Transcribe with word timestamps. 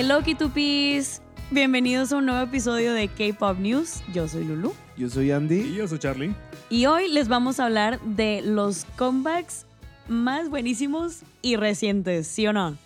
Hello 0.00 0.22
Kitupis, 0.22 1.20
bienvenidos 1.50 2.12
a 2.12 2.18
un 2.18 2.26
nuevo 2.26 2.40
episodio 2.40 2.94
de 2.94 3.08
K-Pop 3.08 3.58
News. 3.58 4.00
Yo 4.14 4.28
soy 4.28 4.44
Lulu 4.44 4.72
Yo 4.96 5.10
soy 5.10 5.32
Andy. 5.32 5.56
Y 5.56 5.74
yo 5.74 5.88
soy 5.88 5.98
Charlie. 5.98 6.36
y 6.70 6.86
hoy 6.86 7.08
les 7.08 7.26
vamos 7.26 7.58
a 7.58 7.64
hablar 7.64 8.00
de 8.02 8.40
los 8.40 8.84
comebacks 8.96 9.66
más 10.06 10.50
buenísimos 10.50 11.22
y 11.42 11.56
recientes, 11.56 12.28
¿sí 12.28 12.46
o 12.46 12.52
no? 12.52 12.78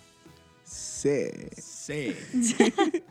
Sí. 0.63 1.27
Sí. 1.55 2.15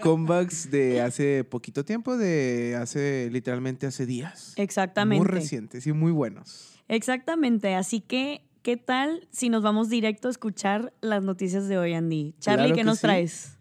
Comebacks 0.00 0.70
de 0.70 1.02
hace 1.02 1.44
poquito 1.44 1.84
tiempo, 1.84 2.16
de 2.16 2.78
hace 2.80 3.28
literalmente 3.30 3.86
hace 3.86 4.06
días. 4.06 4.54
Exactamente. 4.56 5.22
Muy 5.22 5.30
recientes 5.30 5.86
y 5.86 5.92
muy 5.92 6.12
buenos. 6.12 6.80
Exactamente, 6.88 7.74
así 7.74 8.00
que 8.00 8.40
¿qué 8.62 8.76
tal 8.76 9.28
si 9.30 9.48
nos 9.48 9.62
vamos 9.62 9.88
directo 9.88 10.28
a 10.28 10.30
escuchar 10.30 10.92
las 11.00 11.22
noticias 11.22 11.68
de 11.68 11.78
hoy, 11.78 11.94
Andy? 11.94 12.34
Charlie, 12.38 12.66
Claro 12.66 12.76
¿qué 12.76 12.84
nos 12.84 12.98
sí. 12.98 13.02
traes? 13.02 13.58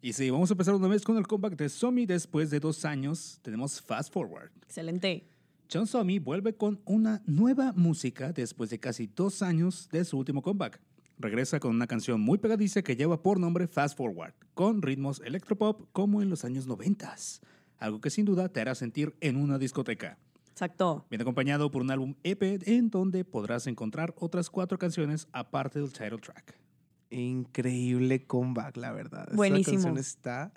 Y 0.00 0.12
sí, 0.12 0.30
vamos 0.30 0.50
a 0.50 0.54
empezar 0.54 0.74
una 0.74 0.88
vez 0.88 1.02
con 1.02 1.16
el 1.16 1.26
comeback 1.26 1.56
de 1.56 1.68
Somi 1.68 2.04
después 2.06 2.50
de 2.50 2.60
dos 2.60 2.84
años. 2.84 3.38
Tenemos 3.42 3.80
Fast 3.80 4.12
Forward. 4.12 4.50
Excelente. 4.62 5.30
John 5.72 5.86
Somi 5.86 6.18
vuelve 6.18 6.54
con 6.54 6.80
una 6.84 7.22
nueva 7.26 7.72
música 7.72 8.32
después 8.32 8.68
de 8.70 8.78
casi 8.78 9.06
dos 9.06 9.40
años 9.42 9.88
de 9.90 10.04
su 10.04 10.18
último 10.18 10.42
comeback. 10.42 10.78
Regresa 11.18 11.58
con 11.58 11.74
una 11.74 11.86
canción 11.86 12.20
muy 12.20 12.38
pegadiza 12.38 12.82
que 12.82 12.96
lleva 12.96 13.22
por 13.22 13.40
nombre 13.40 13.66
Fast 13.66 13.96
Forward, 13.96 14.34
con 14.52 14.82
ritmos 14.82 15.22
electropop 15.24 15.88
como 15.92 16.20
en 16.20 16.28
los 16.28 16.44
años 16.44 16.66
90. 16.66 17.16
Algo 17.78 18.00
que 18.00 18.10
sin 18.10 18.24
duda 18.26 18.48
te 18.50 18.60
hará 18.60 18.74
sentir 18.74 19.14
en 19.20 19.36
una 19.36 19.58
discoteca. 19.58 20.18
Exacto. 20.54 21.04
Viene 21.10 21.22
acompañado 21.22 21.68
por 21.68 21.82
un 21.82 21.90
álbum 21.90 22.14
EP 22.22 22.62
en 22.68 22.88
donde 22.88 23.24
podrás 23.24 23.66
encontrar 23.66 24.14
otras 24.16 24.50
cuatro 24.50 24.78
canciones 24.78 25.26
aparte 25.32 25.80
del 25.80 25.92
title 25.92 26.18
track. 26.18 26.56
Increíble 27.10 28.24
comeback, 28.24 28.76
la 28.76 28.92
verdad. 28.92 29.22
Esta 29.24 29.34
Buenísimo. 29.34 29.78
canción 29.78 29.98
está 29.98 30.52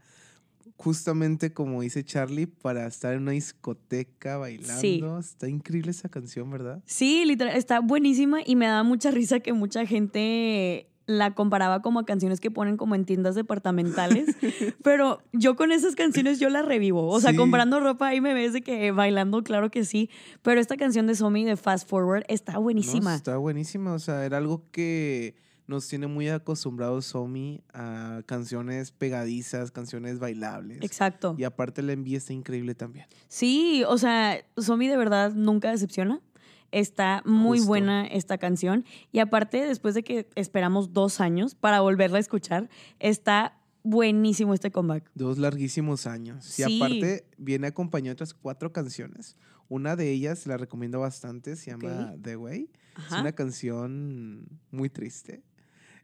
justamente 0.76 1.52
como 1.52 1.82
dice 1.82 2.04
Charlie, 2.04 2.46
para 2.46 2.86
estar 2.86 3.14
en 3.16 3.24
una 3.24 3.32
discoteca 3.32 4.38
bailando. 4.38 4.80
Sí. 4.80 5.02
Está 5.20 5.50
increíble 5.50 5.90
esa 5.90 6.10
canción, 6.10 6.52
¿verdad? 6.52 6.84
Sí, 6.86 7.26
literal, 7.26 7.58
está 7.58 7.80
buenísima 7.80 8.42
y 8.46 8.56
me 8.56 8.68
da 8.68 8.84
mucha 8.84 9.10
risa 9.10 9.40
que 9.40 9.52
mucha 9.52 9.86
gente 9.88 10.92
la 11.08 11.34
comparaba 11.34 11.82
como 11.82 12.00
a 12.00 12.06
canciones 12.06 12.40
que 12.40 12.52
ponen 12.52 12.78
como 12.78 12.94
en 12.94 13.06
tiendas 13.06 13.34
departamentales, 13.34 14.28
pero 14.84 15.20
yo 15.34 15.56
con 15.56 15.72
esas 15.72 15.96
canciones 15.96 16.40
yo 16.40 16.50
la 16.50 16.62
revivo, 16.62 17.08
o 17.08 17.20
sea, 17.20 17.32
Sí. 17.32 17.38
comprando 17.38 17.80
ropa 17.80 18.08
ahí 18.08 18.22
me 18.22 18.34
ves 18.34 18.54
de 18.54 18.62
que 18.62 18.92
bailando, 18.92 19.42
claro 19.44 19.72
que 19.72 19.86
sí, 19.86 20.10
pero 20.42 20.60
esta 20.60 20.76
canción 20.78 21.08
de 21.08 21.16
Somi 21.16 21.46
de 21.46 21.56
Fast 21.58 21.88
Forward 21.90 22.24
está 22.28 22.54
No, 22.54 22.62
buenísima. 22.62 23.16
está 23.16 23.38
buenísima. 23.38 23.94
O 23.94 24.00
sea, 24.00 24.26
era 24.26 24.38
algo 24.38 24.64
que 24.72 25.36
nos 25.66 25.88
tiene 25.88 26.08
muy 26.08 26.30
acostumbrados 26.30 27.06
Somi 27.08 27.62
a 27.74 28.22
canciones 28.26 28.92
pegadizas, 28.92 29.72
canciones 29.72 30.20
bailables. 30.20 30.80
Exacto. 30.82 31.36
Y 31.38 31.44
aparte 31.46 31.82
el 31.82 31.90
envío 31.90 32.18
está 32.18 32.34
increíble 32.34 32.76
también. 32.76 33.06
Sí, 33.28 33.84
o 33.88 33.98
sea, 33.98 34.38
Somi 34.58 34.88
de 34.88 34.98
verdad 34.98 35.34
nunca 35.34 35.72
decepciona. 35.72 36.22
Está 36.72 37.22
muy 37.26 37.60
Justo. 37.60 37.70
buena 37.70 38.06
esta 38.08 38.38
canción. 38.38 38.86
Y 39.12 39.20
aparte, 39.20 39.66
después 39.66 39.96
de 39.96 40.04
que 40.04 40.30
esperamos 40.36 40.94
dos 40.94 41.22
años 41.22 41.56
para 41.56 41.82
volverla 41.82 42.18
a 42.18 42.22
escuchar, 42.22 42.70
está 43.00 43.58
buenísimo 43.84 44.54
este 44.54 44.72
comeback. 44.72 45.10
Dos 45.16 45.38
larguísimos 45.38 46.08
años. 46.08 46.44
Sí. 46.46 46.64
Y 46.64 46.76
aparte 46.78 47.26
viene 47.38 47.68
acompañado 47.68 48.08
de 48.10 48.14
otras 48.14 48.34
cuatro 48.34 48.74
canciones. 48.74 49.38
Una 49.70 49.96
de 49.96 50.12
ellas 50.12 50.48
la 50.48 50.58
recomiendo 50.58 51.00
bastante, 51.00 51.56
se 51.56 51.72
llama. 51.72 52.16
The 52.22 52.36
Way. 52.38 52.70
Es 53.06 53.12
una 53.12 53.32
canción 53.32 54.48
muy 54.72 54.90
triste. 54.90 55.44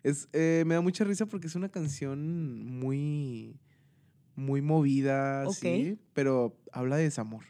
Es, 0.04 0.28
eh, 0.34 0.64
me 0.68 0.76
da 0.76 0.82
mucha 0.82 1.04
risa 1.06 1.26
porque 1.26 1.48
es 1.48 1.56
una 1.56 1.70
canción 1.70 2.66
muy, 2.66 3.58
muy 4.36 4.62
movida, 4.62 5.50
sí, 5.52 5.98
pero 6.14 6.58
habla 6.72 6.98
de 6.98 7.04
desamor. 7.04 7.46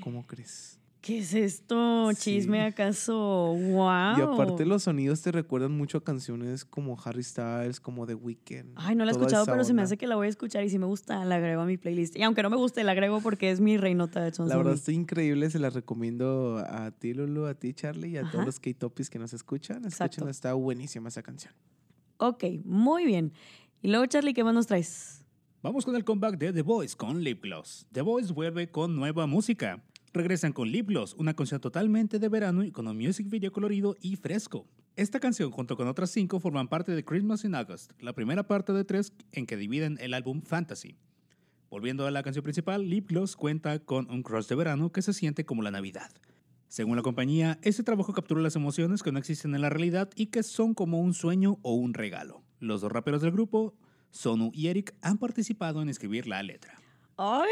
¿Cómo 0.00 0.26
crees? 0.26 0.77
¿Qué 1.00 1.18
es 1.18 1.32
esto? 1.32 2.10
Sí. 2.12 2.16
¿Chisme 2.16 2.62
acaso? 2.62 3.14
¡Wow! 3.14 4.18
Y 4.18 4.20
aparte 4.20 4.66
los 4.66 4.82
sonidos 4.82 5.22
te 5.22 5.30
recuerdan 5.30 5.72
mucho 5.72 5.98
a 5.98 6.04
canciones 6.04 6.64
como 6.64 6.98
Harry 7.04 7.22
Styles, 7.22 7.78
como 7.78 8.04
The 8.06 8.14
Weeknd. 8.14 8.72
Ay, 8.74 8.96
no 8.96 9.04
la 9.04 9.12
he 9.12 9.14
escuchado, 9.14 9.46
pero 9.46 9.62
se 9.62 9.72
me 9.74 9.82
hace 9.82 9.96
que 9.96 10.08
la 10.08 10.16
voy 10.16 10.26
a 10.26 10.30
escuchar 10.30 10.64
y 10.64 10.70
si 10.70 10.78
me 10.78 10.86
gusta, 10.86 11.24
la 11.24 11.36
agrego 11.36 11.62
a 11.62 11.66
mi 11.66 11.76
playlist. 11.76 12.16
Y 12.16 12.22
aunque 12.24 12.42
no 12.42 12.50
me 12.50 12.56
guste, 12.56 12.82
la 12.82 12.92
agrego 12.92 13.20
porque 13.20 13.50
es 13.50 13.60
mi 13.60 13.76
reinota 13.76 14.22
de 14.22 14.32
Chon 14.32 14.48
La 14.48 14.56
verdad 14.56 14.74
está 14.74 14.90
increíble, 14.90 15.48
se 15.50 15.60
la 15.60 15.70
recomiendo 15.70 16.64
a 16.68 16.90
ti, 16.90 17.14
Lulu, 17.14 17.46
a 17.46 17.54
ti, 17.54 17.74
Charlie, 17.74 18.10
y 18.10 18.16
a 18.16 18.22
Ajá. 18.22 18.32
todos 18.32 18.46
los 18.46 18.60
K-Topis 18.60 19.08
que 19.08 19.20
nos 19.20 19.32
escuchan. 19.32 19.84
Exacto. 19.84 20.04
Escúchenla, 20.04 20.30
está 20.32 20.54
buenísima 20.54 21.08
esa 21.08 21.22
canción. 21.22 21.54
Ok, 22.16 22.44
muy 22.64 23.04
bien. 23.04 23.32
Y 23.82 23.88
luego, 23.88 24.04
Charlie, 24.06 24.34
¿qué 24.34 24.42
más 24.42 24.54
nos 24.54 24.66
traes? 24.66 25.24
Vamos 25.62 25.84
con 25.84 25.94
el 25.94 26.04
comeback 26.04 26.38
de 26.38 26.52
The 26.52 26.62
Voice 26.62 26.96
con 26.96 27.22
Lip 27.22 27.42
Gloss. 27.42 27.86
The 27.92 28.00
Voice 28.02 28.32
vuelve 28.32 28.70
con 28.70 28.96
nueva 28.96 29.26
música. 29.26 29.82
Regresan 30.14 30.54
con 30.54 30.70
Lip 30.70 30.88
Gloss, 30.88 31.14
una 31.18 31.34
canción 31.34 31.60
totalmente 31.60 32.18
de 32.18 32.28
verano 32.30 32.64
y 32.64 32.70
con 32.70 32.88
un 32.88 32.96
music 32.96 33.28
video 33.28 33.52
colorido 33.52 33.94
y 34.00 34.16
fresco. 34.16 34.66
Esta 34.96 35.20
canción, 35.20 35.50
junto 35.50 35.76
con 35.76 35.86
otras 35.86 36.10
cinco, 36.10 36.40
forman 36.40 36.68
parte 36.68 36.92
de 36.92 37.04
Christmas 37.04 37.44
in 37.44 37.54
August, 37.54 37.92
la 38.00 38.14
primera 38.14 38.46
parte 38.46 38.72
de 38.72 38.84
tres 38.84 39.12
en 39.32 39.44
que 39.44 39.58
dividen 39.58 39.98
el 40.00 40.14
álbum 40.14 40.40
Fantasy. 40.40 40.96
Volviendo 41.68 42.06
a 42.06 42.10
la 42.10 42.22
canción 42.22 42.42
principal, 42.42 42.88
Lip 42.88 43.10
Gloss 43.10 43.36
cuenta 43.36 43.80
con 43.80 44.10
un 44.10 44.22
crush 44.22 44.46
de 44.46 44.54
verano 44.54 44.92
que 44.92 45.02
se 45.02 45.12
siente 45.12 45.44
como 45.44 45.60
la 45.60 45.70
Navidad. 45.70 46.10
Según 46.68 46.96
la 46.96 47.02
compañía, 47.02 47.58
este 47.62 47.82
trabajo 47.82 48.14
captura 48.14 48.40
las 48.40 48.56
emociones 48.56 49.02
que 49.02 49.12
no 49.12 49.18
existen 49.18 49.54
en 49.54 49.60
la 49.60 49.68
realidad 49.68 50.08
y 50.14 50.26
que 50.26 50.42
son 50.42 50.72
como 50.72 51.00
un 51.00 51.12
sueño 51.12 51.58
o 51.60 51.74
un 51.74 51.92
regalo. 51.92 52.42
Los 52.60 52.80
dos 52.80 52.90
raperos 52.90 53.20
del 53.20 53.32
grupo, 53.32 53.74
Sonu 54.10 54.50
y 54.54 54.68
Eric, 54.68 54.94
han 55.02 55.18
participado 55.18 55.82
en 55.82 55.90
escribir 55.90 56.26
la 56.26 56.42
letra. 56.42 56.78
¡Ay! 57.20 57.48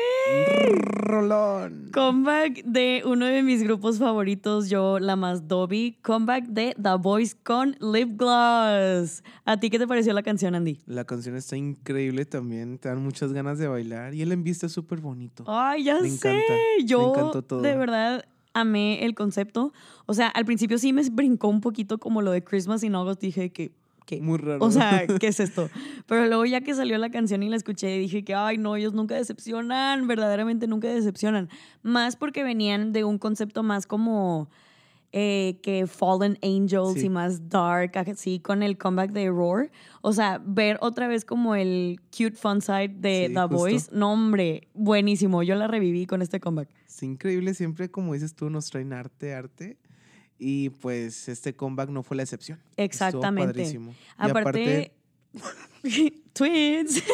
Rolón. 0.93 1.91
Comeback 1.93 2.63
de 2.65 3.03
uno 3.05 3.27
de 3.27 3.43
mis 3.43 3.65
grupos 3.65 3.99
favoritos, 3.99 4.69
yo, 4.71 5.01
la 5.01 5.17
más 5.17 5.49
Dobby. 5.49 5.99
Comeback 6.03 6.45
de 6.47 6.77
The 6.81 6.95
Voice 7.01 7.35
con 7.43 7.77
Lip 7.81 8.17
Gloss. 8.17 9.25
¿A 9.45 9.59
ti 9.59 9.69
qué 9.69 9.81
te 9.81 9.89
pareció 9.89 10.13
la 10.13 10.23
canción, 10.23 10.55
Andy? 10.55 10.79
La 10.87 11.05
canción 11.05 11.35
está 11.35 11.57
increíble 11.57 12.25
también, 12.27 12.79
te 12.79 12.89
dan 12.89 13.03
muchas 13.03 13.33
ganas 13.33 13.59
de 13.59 13.67
bailar 13.67 14.15
y 14.15 14.23
el 14.23 14.31
envío 14.31 14.53
está 14.53 14.69
súper 14.69 15.01
bonito. 15.01 15.43
Ay, 15.49 15.83
ya 15.83 16.01
Me 16.01 16.11
sé. 16.11 16.29
encanta, 16.31 16.53
me 16.79 16.85
Yo 16.87 17.11
encantó 17.11 17.43
todo. 17.43 17.61
de 17.63 17.77
verdad 17.77 18.25
amé 18.55 19.05
el 19.05 19.15
concepto. 19.17 19.73
O 20.07 20.15
sea, 20.15 20.29
al 20.29 20.45
principio 20.45 20.79
sí 20.79 20.93
me 20.93 21.03
brincó 21.11 21.49
un 21.49 21.61
poquito 21.61 21.99
como 21.99 22.23
lo 22.23 22.31
de 22.31 22.45
Christmas 22.45 22.85
in 22.85 22.95
August. 22.95 23.21
Dije 23.21 23.51
que, 23.51 23.73
¿qué? 24.07 24.21
Muy 24.23 24.39
raro. 24.39 24.65
O 24.65 24.71
sea, 24.71 25.05
¿qué 25.21 25.27
es 25.29 25.41
esto? 25.41 25.69
Pero 26.07 26.27
luego 26.27 26.47
ya 26.47 26.63
que 26.63 26.75
salió 26.75 26.97
la 26.97 27.11
canción 27.11 27.43
y 27.43 27.51
la 27.51 27.57
escuché, 27.57 27.99
dije 27.99 28.25
que, 28.25 28.35
ay, 28.35 28.57
no, 28.57 28.77
ellos 28.77 28.95
nunca 28.95 29.15
decepcionan, 29.15 30.07
verdaderamente 30.07 30.67
nunca 30.67 30.89
decepcionan. 30.89 31.51
Más 31.83 32.17
porque 32.17 32.43
venían 32.45 32.93
de 32.93 33.05
un 33.05 33.19
concepto 33.19 33.63
más 33.63 33.87
como 33.87 34.49
eh, 35.13 35.61
que 35.63 35.87
Fallen 35.87 36.37
Angels 36.43 36.95
Sí. 37.01 37.07
y 37.07 37.09
más 37.09 37.49
dark, 37.49 37.93
así 37.97 38.39
con 38.41 38.63
el 38.63 38.77
comeback 38.77 39.13
de 39.13 39.29
Roar. 39.29 39.71
O 40.03 40.13
sea, 40.13 40.41
ver 40.45 40.79
otra 40.81 41.09
vez 41.09 41.25
como 41.25 41.55
el 41.55 42.01
cute 42.11 42.37
fun 42.37 42.61
side 42.61 42.89
de 42.99 43.27
Sí, 43.29 43.35
The. 43.35 43.47
Voice, 43.55 43.89
no, 43.93 44.13
hombre, 44.13 44.69
buenísimo. 44.75 45.43
Yo 45.43 45.55
la 45.55 45.69
reviví 45.69 46.07
con 46.07 46.23
este 46.23 46.39
comeback. 46.41 46.69
Es 46.87 47.03
increíble, 47.03 47.55
siempre 47.55 47.91
como 47.91 48.13
dices 48.15 48.35
tú, 48.35 48.51
nos 48.51 48.67
traen 48.71 48.93
arte, 48.93 49.33
arte. 49.35 49.79
Y 50.39 50.71
pues 50.71 51.29
este 51.29 51.55
comeback 51.57 51.89
no 51.91 52.03
fue 52.03 52.17
la 52.17 52.23
excepción. 52.25 52.59
Exactamente. 52.77 53.53
padrísimo. 53.55 53.93
Y 53.93 53.95
Aparte, 54.19 54.93
Twins. 56.33 57.03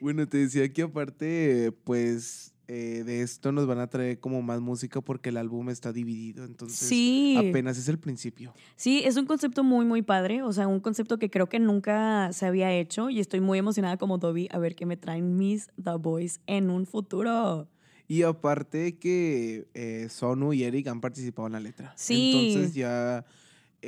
Bueno, 0.00 0.28
te 0.28 0.38
decía 0.38 0.70
que 0.72 0.82
aparte, 0.82 1.72
pues 1.84 2.52
eh, 2.68 3.02
de 3.06 3.22
esto 3.22 3.52
nos 3.52 3.66
van 3.66 3.78
a 3.78 3.86
traer 3.88 4.18
como 4.20 4.42
más 4.42 4.60
música 4.60 5.00
porque 5.00 5.30
el 5.30 5.36
álbum 5.36 5.70
está 5.70 5.92
dividido. 5.92 6.44
Entonces, 6.44 6.78
Sí. 6.78 7.36
apenas 7.38 7.78
es 7.78 7.88
el 7.88 7.98
principio. 7.98 8.52
Sí, 8.76 9.02
es 9.04 9.16
un 9.16 9.26
concepto 9.26 9.64
muy, 9.64 9.84
muy 9.86 10.02
padre. 10.02 10.42
O 10.42 10.52
sea, 10.52 10.68
un 10.68 10.80
concepto 10.80 11.18
que 11.18 11.30
creo 11.30 11.48
que 11.48 11.58
nunca 11.60 12.30
se 12.32 12.46
había 12.46 12.72
hecho 12.72 13.08
y 13.10 13.20
estoy 13.20 13.40
muy 13.40 13.58
emocionada 13.58 13.96
como 13.96 14.18
Dobby 14.18 14.48
a 14.50 14.58
ver 14.58 14.74
qué 14.74 14.84
me 14.86 14.96
traen 14.96 15.36
mis 15.36 15.68
The 15.82 15.94
Boys 15.98 16.40
en 16.46 16.70
un 16.70 16.86
futuro. 16.86 17.68
Y 18.08 18.22
aparte 18.22 18.98
que 18.98 19.68
eh, 19.74 20.08
Sonu 20.10 20.52
y 20.52 20.64
Eric 20.64 20.86
han 20.88 21.00
participado 21.00 21.46
en 21.46 21.52
la 21.54 21.60
letra. 21.60 21.92
Sí. 21.96 22.48
Entonces 22.48 22.74
ya 22.74 23.24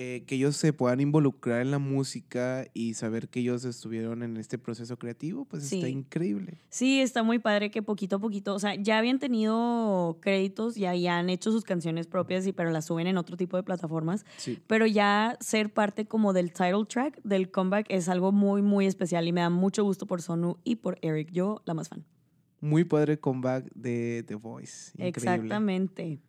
eh, 0.01 0.23
que 0.27 0.37
ellos 0.37 0.55
se 0.55 0.73
puedan 0.73 1.01
involucrar 1.01 1.61
en 1.61 1.73
la 1.73 1.81
música 1.81 2.67
y 2.73 2.95
saber 2.95 3.29
que 3.29 3.41
ellos 3.41 3.65
estuvieron 3.65 4.23
en 4.23 4.37
este 4.37 4.57
proceso 4.57 4.97
creativo, 4.97 5.45
pues 5.45 5.73
está 5.73 5.89
increíble. 5.89 6.61
Sí, 6.69 7.01
está 7.01 7.25
muy 7.25 7.41
padre 7.41 7.73
que 7.73 7.83
poquito 7.83 8.17
a 8.17 8.19
poquito, 8.21 8.55
o 8.55 8.61
sea, 8.61 8.77
ya 8.77 8.99
habían 8.99 9.19
tenido 9.19 10.19
créditos, 10.21 10.77
ya, 10.77 10.95
ya 10.95 11.19
han 11.19 11.31
hecho 11.31 11.51
sus 11.51 11.65
canciones 11.65 12.07
propias, 12.07 12.47
y, 12.47 12.53
pero 12.53 12.71
las 12.71 12.85
suben 12.85 13.09
en 13.09 13.17
otro 13.17 13.37
tipo 13.37 13.57
de 13.57 13.65
plataformas. 13.65 14.25
Sí. 14.37 14.61
Pero 14.69 14.87
ya 14.87 15.37
ser 15.41 15.73
parte 15.73 16.07
como 16.07 16.33
del 16.33 16.53
title 16.53 16.85
track 16.87 17.21
del 17.25 17.51
comeback 17.51 17.87
es 17.89 18.09
algo 18.09 18.31
muy, 18.31 18.63
muy 18.63 18.87
especial 18.87 19.27
y 19.27 19.33
me 19.33 19.41
da 19.41 19.51
mucho 19.51 19.83
gusto 19.83 20.07
por 20.07 20.23
Sonu 20.23 20.59
y 20.63 20.77
por 20.77 20.99
Eric. 21.03 21.33
Yo, 21.33 21.63
la 21.65 21.75
más 21.75 21.89
fan. 21.89 22.05
Muy 22.61 22.85
padre 22.85 23.19
comeback 23.19 23.71
de 23.75 24.25
The 24.27 24.35
Voice. 24.35 24.91
Increíble. 24.95 25.09
Exactamente. 25.09 26.21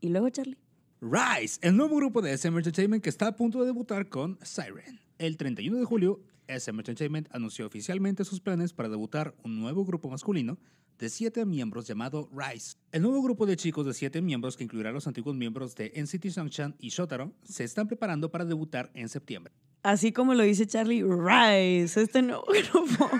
Y 0.00 0.08
luego, 0.08 0.28
Charlie. 0.30 0.58
Rise, 1.00 1.58
el 1.60 1.76
nuevo 1.76 1.96
grupo 1.96 2.22
de 2.22 2.32
SM 2.32 2.56
Entertainment 2.56 3.02
que 3.02 3.10
está 3.10 3.28
a 3.28 3.36
punto 3.36 3.60
de 3.60 3.66
debutar 3.66 4.08
con 4.08 4.38
Siren. 4.42 4.98
El 5.18 5.36
31 5.36 5.78
de 5.78 5.84
julio, 5.84 6.20
SM 6.48 6.78
Entertainment 6.78 7.28
anunció 7.32 7.66
oficialmente 7.66 8.24
sus 8.24 8.40
planes 8.40 8.72
para 8.72 8.88
debutar 8.88 9.34
un 9.42 9.60
nuevo 9.60 9.84
grupo 9.84 10.08
masculino 10.08 10.58
de 10.98 11.10
siete 11.10 11.44
miembros 11.44 11.86
llamado 11.86 12.30
Rise. 12.32 12.76
El 12.92 13.02
nuevo 13.02 13.22
grupo 13.22 13.44
de 13.44 13.56
chicos 13.56 13.84
de 13.84 13.92
siete 13.92 14.22
miembros 14.22 14.56
que 14.56 14.64
incluirá 14.64 14.90
a 14.90 14.92
los 14.92 15.06
antiguos 15.06 15.36
miembros 15.36 15.74
de 15.74 15.92
NCT 15.94 16.30
Sunshine 16.30 16.74
y 16.78 16.88
Shotaro 16.88 17.32
se 17.42 17.64
están 17.64 17.86
preparando 17.86 18.30
para 18.30 18.44
debutar 18.44 18.90
en 18.94 19.08
septiembre. 19.08 19.52
Así 19.82 20.12
como 20.12 20.34
lo 20.34 20.42
dice 20.42 20.66
Charlie, 20.66 21.02
Rise, 21.04 22.00
este 22.00 22.22
nuevo 22.22 22.46
grupo 22.72 23.10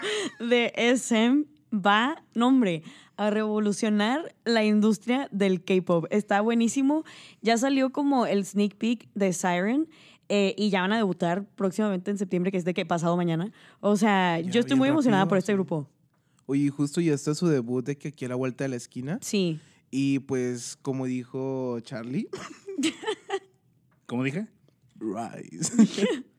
de 0.41 0.73
SM 0.77 1.45
va, 1.73 2.23
nombre, 2.35 2.83
a 3.17 3.31
revolucionar 3.31 4.35
la 4.45 4.65
industria 4.65 5.29
del 5.33 5.63
K-pop. 5.65 6.07
Está 6.11 6.41
buenísimo. 6.41 7.05
Ya 7.43 7.57
salió 7.57 7.91
como 7.91 8.27
el 8.27 8.45
sneak 8.45 8.75
peek 8.77 9.09
de 9.15 9.33
Siren. 9.33 9.89
eh, 10.29 10.55
y 10.59 10.71
ya 10.71 10.81
van 10.81 10.93
a 10.93 10.97
debutar 10.97 11.45
próximamente 11.55 12.11
en 12.11 12.19
septiembre, 12.19 12.51
que 12.51 12.59
es 12.59 12.65
de 12.65 12.75
que 12.75 12.85
pasado 12.85 13.17
mañana. 13.17 13.53
O 13.81 13.97
sea, 13.97 14.41
Ya, 14.41 14.51
yo 14.51 14.61
estoy 14.61 14.77
muy 14.77 14.89
emocionada 14.89 15.27
por 15.29 15.39
este 15.39 15.53
grupo. 15.53 15.89
Oye, 16.47 16.69
justo 16.69 17.01
ya 17.01 17.15
está 17.15 17.35
su 17.35 17.47
debut 17.47 17.85
de 17.85 17.97
que 17.97 18.09
aquí 18.09 18.25
a 18.25 18.29
la 18.29 18.35
vuelta 18.35 18.65
de 18.65 18.69
la 18.71 18.77
esquina. 18.77 19.19
Sí. 19.23 19.61
Y 19.91 20.19
pues, 20.21 20.77
como 20.83 21.07
dijo 21.07 21.79
Charlie, 21.81 22.29
¿Cómo 24.07 24.23
dije? 24.25 24.47
Rise. 24.99 26.25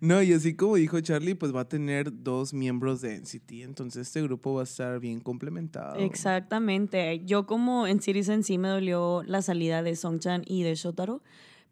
no, 0.00 0.22
y 0.22 0.32
así 0.32 0.54
como 0.54 0.76
dijo 0.76 1.00
Charlie, 1.00 1.34
pues 1.34 1.54
va 1.54 1.62
a 1.62 1.68
tener 1.68 2.22
dos 2.22 2.52
miembros 2.52 3.00
de 3.00 3.18
NCT. 3.18 3.52
Entonces 3.62 4.06
este 4.08 4.22
grupo 4.22 4.54
va 4.54 4.62
a 4.62 4.64
estar 4.64 5.00
bien 5.00 5.20
complementado. 5.20 5.96
Exactamente. 5.96 7.22
Yo 7.24 7.46
como 7.46 7.86
en 7.86 8.00
Citizen 8.00 8.42
sí 8.44 8.58
me 8.58 8.68
dolió 8.68 9.22
la 9.26 9.42
salida 9.42 9.82
de 9.82 9.96
Songchan 9.96 10.42
y 10.46 10.62
de 10.62 10.74
Shotaro, 10.74 11.22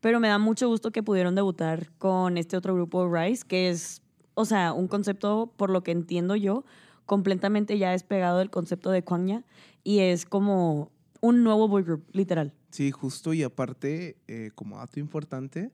pero 0.01 0.21
me 0.21 0.29
da 0.29 0.39
mucho 0.39 0.69
gusto 0.69 0.91
que 0.91 1.03
pudieron 1.03 1.35
debutar 1.35 1.91
con 1.99 2.39
este 2.39 2.57
otro 2.57 2.75
grupo 2.75 3.09
Rise, 3.13 3.45
que 3.47 3.71
es, 3.71 4.03
o 4.35 4.45
sea, 4.45 4.73
un 4.73 4.89
concepto, 4.89 5.53
por 5.57 5.71
lo 5.71 5.83
que 5.83 5.91
entiendo 5.91 6.37
yo, 6.37 6.65
completamente 7.07 7.79
ya 7.79 7.91
despegado 7.91 8.39
del 8.39 8.51
concepto 8.51 8.91
de 8.91 9.03
Kwangya 9.03 9.45
y 9.83 10.01
es 10.01 10.27
como 10.27 10.93
un 11.21 11.43
nuevo 11.43 11.69
boy 11.69 11.83
group, 11.83 12.05
literal. 12.13 12.53
Sí, 12.71 12.91
justo. 12.91 13.33
Y 13.33 13.43
aparte, 13.43 14.19
eh, 14.29 14.51
como 14.55 14.77
dato 14.77 15.01
importante, 15.01 15.73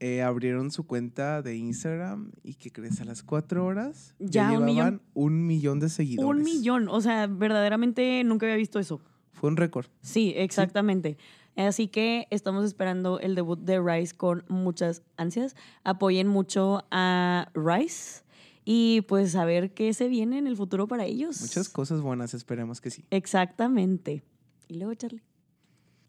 eh, 0.00 0.22
abrieron 0.22 0.70
su 0.70 0.86
cuenta 0.86 1.42
de 1.42 1.56
Instagram 1.56 2.32
y 2.42 2.54
que 2.54 2.70
crees 2.70 3.00
a 3.00 3.04
las 3.04 3.22
cuatro 3.22 3.64
horas. 3.64 4.14
Ya, 4.18 4.44
un 4.44 4.50
llevaban 4.50 4.66
millón. 4.66 5.02
un 5.14 5.46
millón 5.46 5.80
de 5.80 5.88
seguidores. 5.88 6.28
Un 6.28 6.44
millón, 6.44 6.88
o 6.88 7.00
sea, 7.00 7.26
verdaderamente 7.26 8.22
nunca 8.24 8.46
había 8.46 8.56
visto 8.56 8.78
eso. 8.78 9.00
Fue 9.32 9.50
un 9.50 9.56
récord. 9.56 9.86
Sí, 10.02 10.32
exactamente. 10.36 11.16
Así 11.56 11.88
que 11.88 12.26
estamos 12.30 12.64
esperando 12.64 13.20
el 13.20 13.34
debut 13.34 13.60
de 13.60 13.80
Rice 13.80 14.14
con 14.16 14.44
muchas 14.48 15.02
ansias. 15.16 15.54
Apoyen 15.84 16.26
mucho 16.26 16.84
a 16.90 17.48
Rice 17.54 18.22
y 18.64 19.02
pues 19.02 19.36
a 19.36 19.44
ver 19.44 19.72
qué 19.72 19.92
se 19.94 20.08
viene 20.08 20.38
en 20.38 20.46
el 20.46 20.56
futuro 20.56 20.88
para 20.88 21.04
ellos. 21.04 21.40
Muchas 21.40 21.68
cosas 21.68 22.00
buenas, 22.00 22.34
esperemos 22.34 22.80
que 22.80 22.90
sí. 22.90 23.04
Exactamente. 23.10 24.24
Y 24.68 24.74
luego, 24.74 24.94
Charlie. 24.94 25.22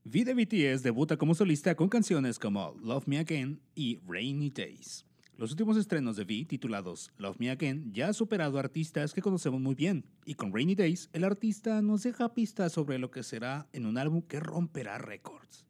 V 0.07 0.23
de 0.23 0.35
BTS 0.35 0.83
debuta 0.83 1.17
como 1.17 1.33
solista 1.33 1.73
con 1.73 1.89
canciones 1.89 2.37
como 2.37 2.75
Love 2.79 3.07
Me 3.07 3.17
Again 3.17 3.59
y 3.73 3.97
Rainy 4.05 4.51
Days. 4.51 5.03
Los 5.35 5.49
últimos 5.49 5.77
estrenos 5.77 6.15
de 6.15 6.21
V, 6.21 6.45
titulados 6.45 7.11
Love 7.17 7.39
Me 7.39 7.49
Again, 7.49 7.91
ya 7.91 8.09
ha 8.09 8.13
superado 8.13 8.57
a 8.57 8.59
artistas 8.59 9.15
que 9.15 9.23
conocemos 9.23 9.59
muy 9.59 9.73
bien, 9.73 10.05
y 10.23 10.35
con 10.35 10.53
Rainy 10.53 10.75
Days, 10.75 11.09
el 11.11 11.23
artista 11.23 11.81
nos 11.81 12.03
deja 12.03 12.35
pistas 12.35 12.71
sobre 12.71 12.99
lo 12.99 13.09
que 13.09 13.23
será 13.23 13.67
en 13.73 13.87
un 13.87 13.97
álbum 13.97 14.21
que 14.21 14.39
romperá 14.39 14.99
récords. 14.99 15.65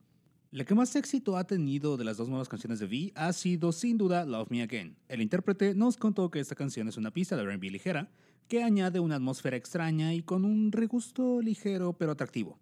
La 0.51 0.65
que 0.65 0.75
más 0.75 0.93
éxito 0.97 1.37
ha 1.37 1.47
tenido 1.47 1.95
de 1.95 2.03
las 2.03 2.17
dos 2.17 2.27
nuevas 2.27 2.49
canciones 2.49 2.79
de 2.79 2.87
V 2.87 3.13
ha 3.15 3.31
sido 3.31 3.71
sin 3.71 3.97
duda 3.97 4.25
Love 4.25 4.51
Me 4.51 4.63
Again. 4.63 4.97
El 5.07 5.21
intérprete 5.21 5.75
nos 5.75 5.95
contó 5.95 6.29
que 6.29 6.41
esta 6.41 6.55
canción 6.55 6.89
es 6.89 6.97
una 6.97 7.11
pista 7.11 7.37
de 7.37 7.43
R&B 7.43 7.71
ligera 7.71 8.11
que 8.49 8.63
añade 8.63 8.99
una 8.99 9.15
atmósfera 9.15 9.55
extraña 9.55 10.13
y 10.13 10.23
con 10.23 10.43
un 10.43 10.73
regusto 10.73 11.41
ligero 11.41 11.93
pero 11.93 12.11
atractivo 12.11 12.59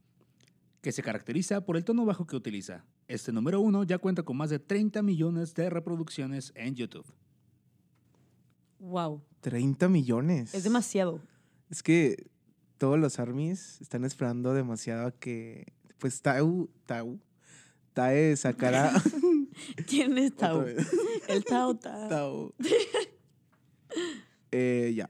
que 0.84 0.92
se 0.92 1.02
caracteriza 1.02 1.66
por 1.66 1.78
el 1.78 1.86
tono 1.86 2.04
bajo 2.04 2.28
que 2.28 2.36
utiliza. 2.36 2.84
Este 3.08 3.32
número 3.32 3.62
uno 3.62 3.86
ya 3.86 4.00
cuenta 4.00 4.24
con 4.24 4.36
más 4.36 4.50
de 4.50 4.60
30 4.60 5.02
millones 5.02 5.56
de 5.56 5.70
reproducciones 5.70 6.52
en 6.56 6.76
YouTube. 6.76 7.06
Wow. 8.80 9.24
30 9.40 9.88
millones. 9.88 10.54
Es 10.54 10.66
demasiado. 10.66 11.22
Es 11.70 11.82
que 11.84 12.30
todos 12.78 13.00
los 13.00 13.18
armies 13.18 13.80
están 13.80 14.04
esperando 14.04 14.54
demasiado 14.54 15.08
a 15.08 15.12
que, 15.12 15.72
pues, 16.00 16.22
Tau, 16.22 16.70
Tau, 16.86 17.18
Tae 17.94 18.36
sacará. 18.36 18.92
¿Quién 19.88 20.18
es 20.18 20.34
vez. 20.36 20.86
El 21.30 21.46
Tao 21.46 21.76
Tao. 21.78 22.10
Tau. 22.10 22.54
Eh, 24.52 24.92
ya. 24.94 25.10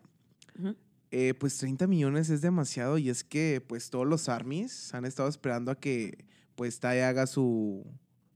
Ujú. 0.60 0.76
Eh, 1.16 1.36
pues 1.36 1.56
30 1.60 1.86
millones 1.86 2.32
es 2.32 2.42
demasiado 2.42 2.98
y 2.98 3.08
es 3.08 3.24
que 3.24 3.64
pues 3.68 3.92
todos 3.92 4.08
los 4.08 4.30
armies 4.30 4.92
han 4.96 5.06
estado 5.06 5.30
esperando 5.30 5.70
a 5.70 5.76
que 5.76 6.26
pues 6.56 6.80
Tae 6.80 7.04
haga 7.04 7.28
su, 7.28 7.86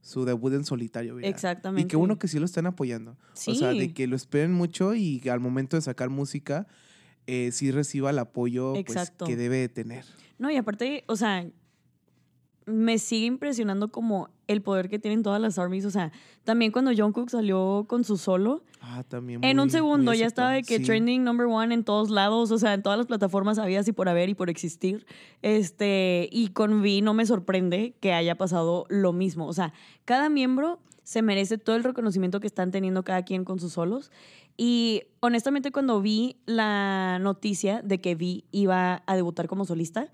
su 0.02 0.26
debut 0.26 0.54
en 0.54 0.64
solitario. 0.64 1.16
¿verdad? 1.16 1.28
Exactamente. 1.28 1.88
Y 1.88 1.88
qué 1.88 1.96
bueno 1.98 2.20
que 2.20 2.28
sí 2.28 2.38
lo 2.38 2.46
están 2.46 2.68
apoyando. 2.68 3.18
Sí. 3.34 3.50
O 3.50 3.56
sea, 3.56 3.70
de 3.70 3.96
que 3.96 4.06
lo 4.06 4.16
esperen 4.16 4.54
mucho 4.54 4.94
y 4.94 5.20
que 5.22 5.32
al 5.32 5.40
momento 5.40 5.76
de 5.76 5.82
sacar 5.82 6.12
música 6.12 6.68
eh, 7.26 7.50
sí 7.52 7.72
reciba 7.72 8.12
el 8.12 8.20
apoyo 8.20 8.76
pues, 8.86 9.12
que 9.26 9.36
debe 9.36 9.58
de 9.58 9.70
tener. 9.70 10.06
No, 10.38 10.52
y 10.52 10.58
aparte, 10.58 11.04
o 11.08 11.16
sea, 11.16 11.50
me 12.68 13.00
sigue 13.00 13.26
impresionando 13.26 13.88
como 13.90 14.30
el 14.48 14.62
poder 14.62 14.90
que 14.90 15.00
tienen 15.00 15.24
todas 15.24 15.42
las 15.42 15.58
armies. 15.58 15.86
O 15.86 15.90
sea, 15.92 16.12
también 16.44 16.72
cuando 16.72 16.92
Jungkook 16.96 17.30
salió 17.30 17.86
con 17.88 18.04
su 18.04 18.18
solo, 18.18 18.64
Ah, 18.82 19.04
también. 19.08 19.44
en 19.44 19.60
un 19.60 19.70
segundo 19.70 20.14
ya 20.14 20.26
estaba 20.26 20.52
de 20.52 20.64
que 20.64 20.78
Sí. 20.78 20.84
trending 20.84 21.24
number 21.24 21.48
one 21.48 21.74
en 21.74 21.84
todos 21.84 22.10
lados, 22.10 22.52
o 22.52 22.58
sea, 22.58 22.74
en 22.74 22.84
todas 22.84 22.98
las 22.98 23.08
plataformas 23.08 23.58
había 23.58 23.80
así 23.80 23.92
por 23.94 24.08
haber 24.10 24.30
y 24.30 24.34
por 24.36 24.50
existir. 24.50 25.06
Este, 25.42 26.28
y 26.32 26.50
con 26.50 26.82
V 26.82 27.02
no 27.02 27.14
me 27.14 27.26
sorprende 27.26 27.96
que 28.00 28.14
haya 28.14 28.36
pasado 28.36 28.86
lo 28.90 29.14
mismo. 29.14 29.48
O 29.48 29.54
sea, 29.54 29.74
cada 30.06 30.30
miembro 30.30 30.80
se 31.04 31.22
merece 31.22 31.58
todo 31.58 31.78
el 31.78 31.84
reconocimiento 31.86 32.40
que 32.42 32.48
están 32.48 32.70
teniendo 32.72 33.04
cada 33.04 33.24
quien 33.24 33.46
con 33.46 33.60
sus 33.60 33.74
solos. 33.74 34.12
Y 34.58 35.04
honestamente, 35.22 35.72
cuando 35.72 36.02
vi 36.02 36.36
la 36.46 37.18
noticia 37.20 37.82
de 37.82 38.02
que 38.02 38.16
V 38.16 38.44
iba 38.52 39.04
a 39.06 39.16
debutar 39.16 39.48
como 39.48 39.64
solista, 39.66 40.12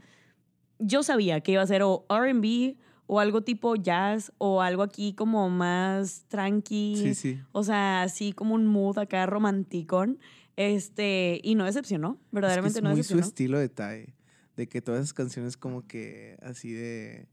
yo 0.80 1.04
sabía 1.04 1.42
que 1.42 1.54
iba 1.54 1.62
a 1.62 1.68
ser 1.68 1.82
o 1.84 2.06
RB 2.10 2.76
o 3.08 3.20
algo 3.20 3.42
tipo 3.44 3.76
jazz 3.76 4.32
o 4.38 4.62
algo 4.62 4.82
aquí 4.84 5.14
como 5.14 5.50
más 5.50 6.26
tranqui. 6.30 6.96
Sí, 6.98 7.16
sí. 7.16 7.40
O 7.52 7.64
sea, 7.64 8.04
así 8.04 8.34
como 8.34 8.56
un 8.56 8.66
mood 8.68 8.98
acá 8.98 9.26
romanticón. 9.26 10.20
Este, 10.56 11.40
y 11.44 11.56
no 11.56 11.66
decepcionó, 11.66 12.20
verdaderamente 12.32 12.78
es 12.78 12.82
que 12.82 12.84
no 12.84 12.90
es 12.92 12.96
muy 12.98 13.04
su 13.04 13.18
estilo 13.20 13.58
de 13.58 13.70
Tae. 13.70 14.14
De 14.56 14.68
que 14.68 14.82
todas 14.82 15.00
esas 15.02 15.14
canciones 15.14 15.58
como 15.58 15.88
que 15.88 16.38
así 16.44 16.72
de... 16.72 17.28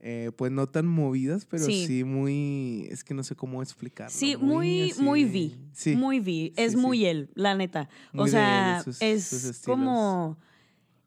eh, 0.00 0.30
pues 0.36 0.50
no 0.52 0.66
tan 0.66 0.86
movidas, 0.86 1.44
pero 1.44 1.64
Sí. 1.66 1.86
sí. 1.86 2.04
muy... 2.04 2.86
Es 2.90 3.04
que 3.04 3.12
no 3.12 3.22
sé 3.24 3.34
cómo 3.36 3.62
explicarlo. 3.62 4.10
Sí, 4.10 4.36
muy, 4.38 4.94
muy 4.98 5.24
V. 5.26 5.54
Sí. 5.72 5.96
Muy 5.96 6.18
V. 6.20 6.52
Es 6.56 6.72
Sí, 6.72 6.78
muy 6.78 7.04
él, 7.04 7.28
la 7.34 7.54
neta. 7.54 7.88
Muy 8.12 8.24
o 8.24 8.26
sea, 8.26 8.80
sus- 8.82 9.02
es 9.02 9.24
sus 9.26 9.58
como 9.60 10.38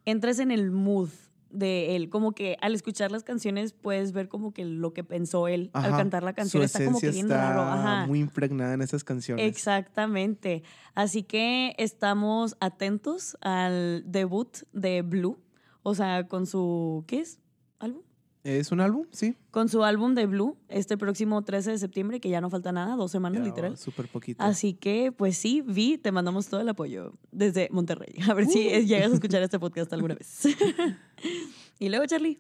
entras 0.05 0.37
en 0.39 0.51
el 0.51 0.69
mood 0.71 1.09
de 1.49 1.95
él, 1.95 2.09
como 2.09 2.33
que 2.33 2.57
al 2.61 2.75
escuchar 2.75 3.11
las 3.11 3.23
canciones 3.23 3.73
puedes 3.73 4.11
ver 4.11 4.29
como 4.29 4.53
que 4.53 4.65
lo 4.65 4.93
que 4.93 5.03
pensó 5.03 5.47
él 5.47 5.69
al 5.73 5.91
cantar 5.91 6.23
la 6.23 6.33
canción 6.33 6.61
Su 6.61 6.65
está 6.65 6.85
como 6.85 6.99
que 6.99 7.09
bien 7.09 7.25
está 7.25 7.53
raro, 7.53 7.61
ajá. 7.61 8.07
muy 8.07 8.19
impregnada 8.19 8.73
en 8.73 8.81
esas 8.81 9.03
canciones. 9.03 9.45
Exactamente. 9.45 10.63
Así 10.93 11.23
que 11.23 11.75
estamos 11.77 12.55
atentos 12.59 13.37
al 13.41 14.03
debut 14.05 14.57
de 14.73 15.01
Blue, 15.01 15.39
o 15.83 15.95
sea, 15.95 16.27
con 16.27 16.45
su 16.45 17.03
¿qué 17.07 17.21
es? 17.21 17.39
¿Álbum? 17.79 18.01
¿Es 18.43 18.71
un 18.71 18.79
álbum? 18.79 19.05
Sí. 19.11 19.35
Con 19.51 19.67
su 19.67 19.83
álbum 19.83 20.15
de 20.15 20.25
Blue 20.25 20.57
este 20.69 20.97
próximo 20.97 21.41
13 21.43 21.71
de 21.71 21.77
septiembre, 21.77 22.19
que 22.21 22.29
ya 22.29 22.39
no 22.39 22.49
falta 22.49 22.71
nada, 22.71 22.95
dos 22.95 23.11
semanas 23.11 23.41
Ya, 23.41 23.45
literal. 23.47 23.77
Súper 23.77 24.07
poquito. 24.07 24.41
Así 24.41 24.73
que, 24.73 25.11
pues 25.11 25.37
sí, 25.37 25.61
Vi, 25.61 25.97
te 25.97 26.11
mandamos 26.13 26.47
todo 26.47 26.61
el 26.61 26.69
apoyo 26.69 27.13
desde 27.31 27.67
Monterrey. 27.71 28.15
A 28.29 28.33
ver 28.33 28.45
si 28.45 28.59
Uh. 28.67 28.81
llegas 28.85 29.11
a 29.11 29.15
escuchar 29.15 29.41
este 29.43 29.59
podcast 29.59 29.91
alguna 29.91 30.15
vez. 30.15 30.43
y 31.79 31.89
luego, 31.89 32.05
Charlie. 32.05 32.39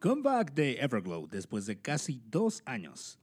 Comeback 0.00 0.52
de 0.52 0.74
Everglow 0.80 1.26
después 1.28 1.64
de 1.66 1.80
casi 1.80 2.22
dos 2.30 2.62
años. 2.66 3.18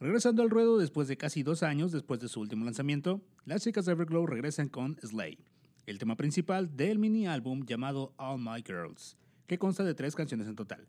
Regresando 0.00 0.42
al 0.42 0.50
ruedo 0.50 0.78
después 0.78 1.08
de 1.08 1.16
casi 1.16 1.42
dos 1.42 1.62
años 1.62 1.92
después 1.92 2.20
de 2.20 2.28
su 2.28 2.40
último 2.40 2.64
lanzamiento, 2.64 3.20
las 3.44 3.62
chicas 3.62 3.84
de 3.84 3.92
Everglow 3.92 4.26
regresan 4.26 4.68
con 4.68 4.96
Slay, 5.02 5.38
el 5.86 5.98
tema 5.98 6.16
principal 6.16 6.74
del 6.76 6.98
mini 6.98 7.26
álbum 7.26 7.64
llamado 7.64 8.12
All 8.16 8.38
My 8.40 8.62
Girls, 8.66 9.16
que 9.46 9.58
consta 9.58 9.84
de 9.84 9.94
tres 9.94 10.14
canciones 10.14 10.48
en 10.48 10.56
total. 10.56 10.88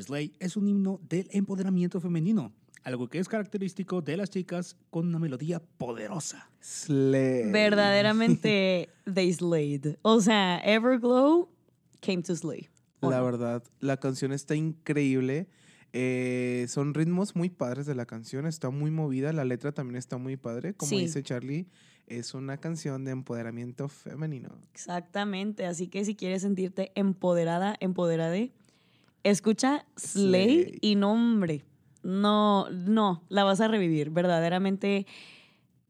Slay 0.00 0.32
es 0.38 0.56
un 0.56 0.68
himno 0.68 1.00
del 1.08 1.28
empoderamiento 1.32 2.00
femenino, 2.00 2.52
algo 2.84 3.08
que 3.08 3.18
es 3.18 3.28
característico 3.28 4.00
de 4.02 4.16
las 4.16 4.30
chicas 4.30 4.76
con 4.90 5.06
una 5.08 5.18
melodía 5.18 5.60
poderosa. 5.78 6.50
Slay. 6.60 7.50
Verdaderamente, 7.52 8.88
they 9.14 9.32
slayed. 9.32 9.96
O 10.02 10.20
sea, 10.20 10.58
Everglow 10.64 11.48
came 12.00 12.22
to 12.22 12.34
slay. 12.34 12.68
¿o 13.00 13.10
La 13.10 13.18
no? 13.18 13.24
verdad, 13.24 13.62
la 13.80 13.96
canción 13.98 14.32
está 14.32 14.54
increíble. 14.54 15.48
Eh, 15.92 16.64
son 16.68 16.94
ritmos 16.94 17.36
muy 17.36 17.50
padres 17.50 17.84
de 17.86 17.94
la 17.94 18.06
canción, 18.06 18.46
está 18.46 18.70
muy 18.70 18.90
movida, 18.90 19.32
la 19.32 19.44
letra 19.44 19.72
también 19.72 19.96
está 19.96 20.16
muy 20.16 20.36
padre. 20.36 20.72
Como 20.74 20.88
Sí. 20.88 21.00
dice 21.00 21.22
Charlie, 21.22 21.66
es 22.06 22.32
una 22.32 22.56
canción 22.56 23.04
de 23.04 23.10
empoderamiento 23.10 23.88
femenino. 23.88 24.56
Exactamente, 24.72 25.66
así 25.66 25.88
que 25.88 26.04
si 26.04 26.14
quieres 26.14 26.42
sentirte 26.42 26.92
empoderada, 26.94 27.76
empoderade, 27.80 28.52
escucha 29.24 29.84
Slay, 29.96 30.62
Slay. 30.64 30.78
y 30.80 30.94
no, 30.96 31.12
hombre, 31.12 31.64
no, 32.02 32.68
no, 32.70 33.22
la 33.28 33.44
vas 33.44 33.60
a 33.60 33.68
revivir, 33.68 34.10
verdaderamente. 34.10 35.06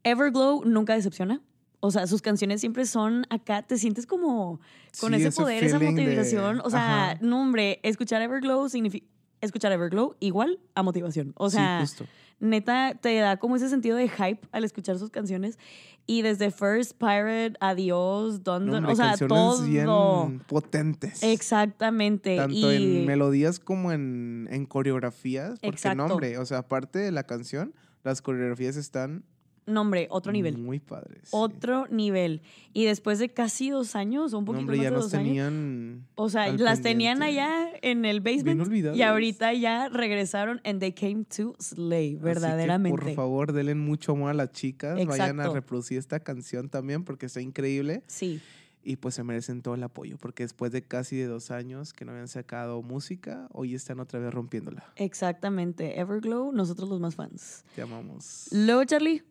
Everglow 0.03 0.63
nunca 0.65 0.93
decepciona. 0.95 1.41
O 1.79 1.91
sea, 1.91 2.07
sus 2.07 2.21
canciones 2.21 2.61
siempre 2.61 2.85
son 2.85 3.25
acá, 3.29 3.61
te 3.63 3.77
sientes 3.77 4.05
como 4.05 4.61
con 5.01 5.11
Sí, 5.13 5.19
ese 5.19 5.27
ese 5.29 5.41
poder, 5.41 5.63
esa 5.63 5.79
de- 5.79 5.89
motivación. 5.91 6.61
O 6.63 6.69
sea, 6.69 7.11
ajá. 7.11 7.17
no, 7.21 7.41
hombre, 7.41 7.79
escuchar 7.83 8.21
Everglow 8.21 8.69
significa. 8.69 9.05
Escuchar 9.41 9.73
Everglow 9.73 10.15
igual 10.21 10.59
a 10.75 10.83
motivación. 10.83 11.33
O 11.35 11.49
sea, 11.49 11.79
sí, 11.81 11.87
justo. 11.87 12.05
Neta, 12.39 12.97
te 13.01 13.15
da 13.17 13.37
como 13.37 13.55
ese 13.55 13.69
sentido 13.69 13.97
de 13.97 14.09
hype 14.09 14.39
al 14.51 14.63
escuchar 14.63 14.97
sus 14.97 15.09
canciones. 15.09 15.57
Y 16.05 16.21
desde 16.21 16.51
First 16.51 16.97
Pirate, 16.97 17.53
Adiós, 17.61 18.43
Don 18.43 18.65
No, 18.65 18.91
o 18.91 18.95
sea, 18.95 19.15
todo. 19.15 19.63
bien 19.63 20.39
potentes. 20.47 21.23
Exactamente. 21.23 22.35
Tanto 22.35 22.73
y 22.73 22.99
en 22.99 23.05
melodías 23.05 23.59
como 23.59 23.91
en, 23.93 24.49
en 24.51 24.65
coreografías. 24.65 25.59
Porque 25.61 25.67
Exacto. 25.67 25.95
no, 26.05 26.13
hombre, 26.13 26.37
o 26.37 26.45
sea, 26.45 26.59
aparte 26.59 26.99
de 26.99 27.11
la 27.11 27.23
canción, 27.23 27.73
las 28.03 28.21
coreografías 28.21 28.75
están 28.75 29.23
no, 29.65 29.81
hombre, 29.81 30.07
otro 30.09 30.31
nivel. 30.31 30.57
muy 30.57 30.79
padres. 30.79 31.19
sí. 31.23 31.29
Otro 31.31 31.87
nivel. 31.89 32.41
Y 32.73 32.85
después 32.85 33.19
de 33.19 33.29
casi 33.29 33.69
dos 33.69 33.95
años, 33.95 34.33
o 34.33 34.39
un 34.39 34.45
poquito 34.45 34.61
hombre, 34.61 34.77
más 34.77 34.83
ya 34.83 34.89
de 34.89 34.95
años. 34.97 35.11
tenían. 35.11 36.07
O 36.15 36.29
sea, 36.29 36.51
las 36.53 36.81
tenían 36.81 37.21
allá 37.23 37.69
en 37.81 38.05
el 38.05 38.19
Bien 38.21 38.37
basement. 38.37 38.61
olvidadas. 38.61 38.97
Y 38.97 39.01
ahorita 39.03 39.53
ya 39.53 39.89
regresaron 39.89 40.59
and 40.63 40.79
they 40.79 40.91
came 40.91 41.23
to 41.25 41.55
slay, 41.59 42.15
verdaderamente. 42.15 42.97
por 42.99 43.13
favor, 43.15 43.53
denle 43.53 43.75
mucho 43.75 44.13
amor 44.13 44.31
a 44.31 44.33
las 44.33 44.51
chicas. 44.51 45.03
Vayan 45.05 45.39
a 45.39 45.49
reproducir 45.49 45.97
esta 45.97 46.19
canción 46.19 46.69
también 46.69 47.03
porque 47.03 47.27
está 47.27 47.41
increíble. 47.41 48.03
Sí, 48.07 48.41
Y 48.85 48.97
pues 48.97 49.15
se 49.15 49.23
merecen 49.23 49.61
todo 49.61 49.75
el 49.75 49.83
apoyo. 49.83 50.17
Porque 50.17 50.43
después 50.43 50.73
de 50.73 50.81
casi 50.81 51.15
de 51.15 51.25
dos 51.27 51.51
años 51.51 51.93
que 51.93 52.03
no 52.03 52.11
habían 52.11 52.27
sacado 52.27 52.81
música, 52.81 53.47
hoy 53.53 53.75
están 53.75 54.01
otra 54.01 54.19
vez 54.19 54.33
rompiéndola. 54.33 54.83
exactamente. 54.97 55.99
Everglow, 56.01 56.51
nosotros 56.51 56.89
los 56.89 56.99
más 56.99 57.15
fans. 57.15 57.63
Te 57.75 57.81
amamos. 57.81 58.47
Luego, 58.51 58.83
Charlie. 58.83 59.23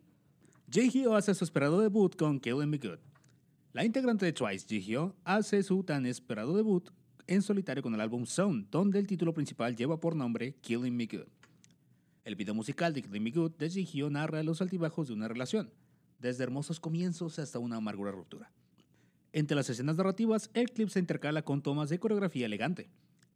Jihyo 0.73 1.15
hace 1.15 1.35
su 1.35 1.43
esperado 1.43 1.79
debut 1.79 2.15
con 2.15 2.39
Killing 2.39 2.67
Me 2.67 2.79
Good. 2.79 2.97
La 3.73 3.85
integrante 3.85 4.25
de 4.25 4.33
Twice, 4.33 4.65
Jihyo, 4.67 5.15
hace 5.23 5.61
su 5.61 5.83
tan 5.83 6.07
esperado 6.07 6.57
debut 6.57 6.89
en 7.27 7.43
solitario 7.43 7.83
con 7.83 7.93
el 7.93 8.01
álbum 8.01 8.25
Zone, 8.25 8.65
donde 8.71 8.97
el 8.97 9.05
título 9.05 9.35
principal 9.35 9.75
lleva 9.75 9.99
por 9.99 10.15
nombre 10.15 10.55
Killing 10.61 10.95
Me 10.95 11.05
Good. 11.05 11.27
El 12.25 12.35
video 12.35 12.55
musical 12.55 12.91
de 12.91 13.03
Killing 13.03 13.21
Me 13.21 13.29
Good 13.29 13.51
de 13.51 13.69
Jihyo 13.69 14.09
narra 14.09 14.41
los 14.41 14.63
altibajos 14.63 15.09
de 15.09 15.13
una 15.13 15.27
relación, 15.27 15.71
desde 16.17 16.41
hermosos 16.41 16.79
comienzos 16.79 17.37
hasta 17.37 17.59
una 17.59 17.75
amargura 17.75 18.11
ruptura. 18.11 18.51
Entre 19.31 19.55
las 19.55 19.69
escenas 19.69 19.97
narrativas, 19.97 20.49
el 20.55 20.71
clip 20.71 20.89
se 20.89 20.97
intercala 20.97 21.43
con 21.43 21.61
tomas 21.61 21.89
de 21.89 21.99
coreografía 21.99 22.47
elegante. 22.47 22.89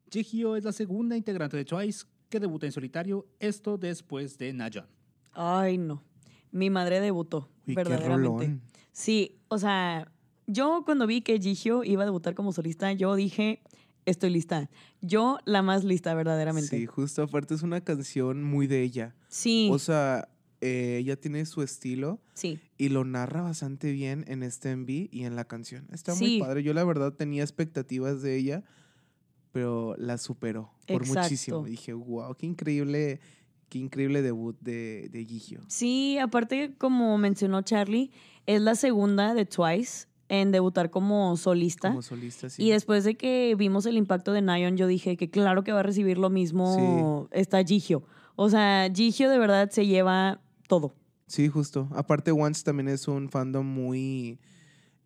Jihyo 0.09 0.55
es 0.55 0.63
la 0.63 0.71
segunda 0.71 1.15
integrante 1.15 1.55
de 1.55 1.65
Twice 1.65 2.07
que 2.29 2.39
debuta 2.39 2.65
en 2.65 2.71
solitario, 2.71 3.27
esto 3.39 3.77
después 3.77 4.39
de 4.39 4.53
Nayeon. 4.53 4.87
Ay, 5.33 5.77
no. 5.77 6.03
Mi 6.51 6.69
madre 6.69 6.99
debutó, 6.99 7.49
Uy, 7.67 7.75
verdaderamente. 7.75 8.57
Sí, 8.91 9.37
o 9.47 9.57
sea, 9.57 10.11
yo 10.47 10.83
cuando 10.85 11.05
vi 11.07 11.21
que 11.21 11.39
Gigio 11.39 11.83
iba 11.83 12.03
a 12.03 12.05
debutar 12.05 12.33
como 12.35 12.51
solista, 12.53 12.91
yo 12.93 13.15
dije, 13.15 13.61
estoy 14.05 14.29
lista. 14.31 14.69
Yo 15.01 15.37
la 15.45 15.61
más 15.61 15.83
lista, 15.83 16.13
verdaderamente. 16.13 16.69
Sí, 16.77 16.85
justo 16.85 17.21
aparte 17.23 17.53
es 17.53 17.61
una 17.63 17.81
canción 17.81 18.43
muy 18.43 18.65
de 18.67 18.81
ella. 18.81 19.15
Sí, 19.27 19.69
O 19.71 19.77
sea, 19.79 20.29
eh, 20.61 20.97
ella 21.01 21.15
tiene 21.19 21.45
su 21.45 21.61
estilo 21.61 22.19
sí. 22.33 22.59
y 22.79 22.89
lo 22.89 23.03
narra 23.05 23.41
bastante 23.43 23.91
bien 23.91 24.25
en 24.27 24.41
este 24.41 24.75
MV 24.75 25.09
y 25.11 25.25
en 25.25 25.35
la 25.35 25.45
canción. 25.45 25.87
Está 25.91 26.15
Sí. 26.15 26.23
muy 26.23 26.39
padre. 26.39 26.63
Yo 26.63 26.73
la 26.73 26.83
verdad 26.83 27.13
tenía 27.13 27.43
expectativas 27.43 28.21
de 28.23 28.37
ella, 28.37 28.63
pero 29.51 29.95
la 29.97 30.17
superó 30.17 30.71
por 30.87 31.01
Exacto. 31.03 31.21
muchísimo. 31.21 31.63
Dije, 31.65 31.93
wow, 31.93 32.33
qué 32.35 32.45
increíble, 32.47 33.19
qué 33.69 33.79
increíble 33.79 34.21
debut 34.21 34.57
de, 34.61 35.09
de 35.11 35.25
Gigio. 35.25 35.61
Sí, 35.67 36.17
aparte, 36.19 36.73
como 36.77 37.17
mencionó 37.17 37.61
Charlie, 37.61 38.11
es 38.45 38.61
la 38.61 38.75
segunda 38.75 39.33
de 39.33 39.45
Twice 39.45 40.07
en 40.29 40.51
debutar 40.51 40.89
como 40.89 41.35
solista. 41.37 41.89
Como 41.89 42.01
solista, 42.01 42.49
sí. 42.49 42.63
Y 42.63 42.71
después 42.71 43.03
de 43.03 43.15
que 43.15 43.55
vimos 43.57 43.85
el 43.85 43.97
impacto 43.97 44.33
de 44.33 44.41
Nayon, 44.41 44.75
yo 44.77 44.87
dije 44.87 45.15
que 45.17 45.29
claro 45.29 45.63
que 45.63 45.71
va 45.71 45.79
a 45.79 45.83
recibir 45.83 46.17
lo 46.17 46.29
mismo 46.29 47.27
esta 47.31 47.63
Gigio. 47.63 48.03
O 48.35 48.49
sea, 48.49 48.89
Gigio 48.93 49.29
de 49.29 49.37
verdad 49.39 49.69
se 49.71 49.85
lleva 49.85 50.41
todo. 50.67 50.93
Sí, 51.27 51.47
justo. 51.49 51.89
Aparte, 51.91 52.31
Once 52.31 52.63
también 52.63 52.87
es 52.89 53.07
un 53.07 53.29
fandom 53.29 53.65
muy. 53.65 54.39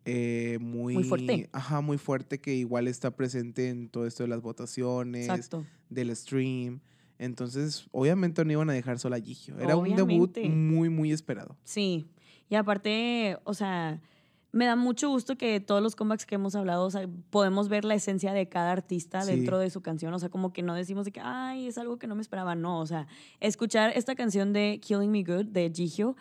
eh, 0.04 0.58
muy, 0.60 0.94
Muy 0.94 1.04
fuerte. 1.04 1.48
Ajá, 1.52 1.80
muy 1.80 1.98
fuerte 1.98 2.40
que 2.40 2.54
igual 2.54 2.88
está 2.88 3.12
presente 3.12 3.68
en 3.68 3.88
todo 3.88 4.06
esto 4.06 4.22
de 4.24 4.28
las 4.28 4.40
votaciones, 4.42 5.28
Exacto. 5.28 5.64
del 5.88 6.14
stream. 6.16 6.80
Entonces, 7.22 7.86
obviamente 7.92 8.44
no 8.44 8.52
iban 8.52 8.70
a 8.70 8.72
dejar 8.72 8.98
sola 8.98 9.16
a 9.16 9.20
Gigio. 9.20 9.58
Era 9.58 9.76
un 9.76 9.94
debut 9.94 10.30
Obviamente. 10.36 10.48
muy, 10.48 10.88
muy 10.90 11.12
esperado. 11.12 11.56
Sí. 11.64 12.06
Y 12.48 12.54
aparte, 12.56 13.38
o 13.44 13.54
sea, 13.54 14.00
me 14.50 14.66
da 14.66 14.76
mucho 14.76 15.08
gusto 15.08 15.38
que 15.38 15.60
todos 15.60 15.82
los 15.82 15.94
comebacks 15.96 16.26
que 16.26 16.34
hemos 16.34 16.54
hablado, 16.54 16.84
o 16.84 16.90
sea, 16.90 17.08
podemos 17.30 17.68
ver 17.68 17.84
la 17.84 17.94
esencia 17.94 18.32
de 18.32 18.48
cada 18.48 18.72
artista 18.72 19.22
Sí. 19.22 19.30
dentro 19.36 19.58
de 19.58 19.70
su 19.70 19.80
canción. 19.82 20.12
O 20.12 20.18
sea, 20.18 20.28
como 20.28 20.52
que 20.52 20.62
no 20.62 20.74
decimos 20.74 21.04
de 21.04 21.12
que, 21.12 21.20
ay, 21.22 21.68
es 21.68 21.78
algo 21.78 21.98
que 21.98 22.06
no 22.06 22.14
me 22.14 22.22
esperaba. 22.22 22.54
No, 22.54 22.80
o 22.80 22.86
sea, 22.86 23.06
escuchar 23.40 23.92
esta 23.96 24.14
canción 24.14 24.52
de 24.52 24.80
Killing 24.82 25.10
Me 25.10 25.22
Good 25.22 25.46
de 25.46 25.70
Gigio, 25.74 26.16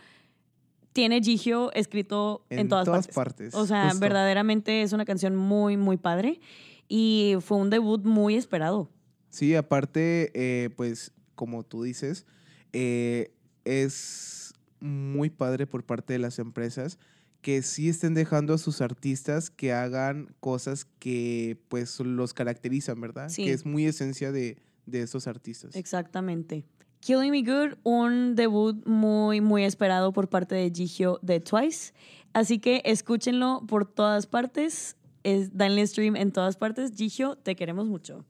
tiene 0.93 1.21
Gigio 1.21 1.71
escrito 1.73 2.45
en, 2.49 2.67
todas, 2.67 2.87
partes. 2.87 3.15
partes, 3.15 3.55
O 3.55 3.65
sea, 3.65 3.85
justo. 3.85 3.99
verdaderamente 4.01 4.81
es 4.83 4.93
una 4.93 5.05
canción 5.05 5.35
muy, 5.35 5.77
muy 5.77 5.97
padre. 5.97 6.39
Y 6.87 7.35
fue 7.39 7.57
un 7.57 7.69
debut 7.69 8.03
muy 8.05 8.35
esperado. 8.35 8.89
Sí, 9.31 9.55
aparte, 9.55 10.31
eh, 10.35 10.69
pues, 10.75 11.11
como 11.33 11.63
tú 11.63 11.81
dices, 11.81 12.27
eh, 12.73 13.33
es 13.65 14.53
muy 14.79 15.31
padre 15.31 15.65
por 15.65 15.83
parte 15.83 16.13
de 16.13 16.19
las 16.19 16.37
empresas 16.37 16.99
que 17.41 17.63
sí 17.63 17.89
estén 17.89 18.13
dejando 18.13 18.53
a 18.53 18.59
sus 18.59 18.81
artistas 18.81 19.49
que 19.49 19.73
hagan 19.73 20.35
cosas 20.39 20.85
que, 20.99 21.57
pues, 21.69 21.99
los 21.99 22.35
caracterizan, 22.35 23.01
¿verdad? 23.01 23.29
Sí. 23.29 23.45
Que 23.45 23.53
es 23.53 23.65
muy 23.65 23.85
esencia 23.85 24.31
de, 24.31 24.57
de 24.85 25.01
estos 25.01 25.25
artistas. 25.25 25.75
Exactamente. 25.75 26.63
Killing 26.99 27.31
Me 27.31 27.41
Good, 27.41 27.77
un 27.81 28.35
debut 28.35 28.85
muy, 28.85 29.41
muy 29.41 29.63
esperado 29.63 30.13
por 30.13 30.29
parte 30.29 30.53
de 30.53 30.69
Gigio 30.69 31.19
de 31.23 31.39
Twice. 31.39 31.93
Así 32.33 32.59
que 32.59 32.83
escúchenlo 32.85 33.63
por 33.67 33.91
todas 33.91 34.27
partes. 34.27 34.97
Es, 35.23 35.57
danle 35.57 35.85
stream 35.87 36.15
en 36.15 36.31
todas 36.31 36.57
partes. 36.57 36.91
Gigio, 36.95 37.37
te 37.37 37.55
queremos 37.55 37.87
mucho. 37.87 38.23